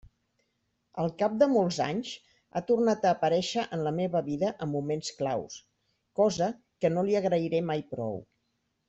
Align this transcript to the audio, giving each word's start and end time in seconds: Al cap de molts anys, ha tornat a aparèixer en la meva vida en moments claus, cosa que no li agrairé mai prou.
Al 1.01 1.11
cap 1.17 1.33
de 1.41 1.47
molts 1.55 1.75
anys, 1.87 2.13
ha 2.59 2.63
tornat 2.71 3.05
a 3.05 3.11
aparèixer 3.17 3.65
en 3.77 3.83
la 3.89 3.93
meva 3.99 4.21
vida 4.31 4.49
en 4.67 4.71
moments 4.73 5.13
claus, 5.21 5.59
cosa 6.21 6.49
que 6.83 6.93
no 6.97 7.05
li 7.11 7.19
agrairé 7.21 7.61
mai 7.69 7.85
prou. 7.95 8.19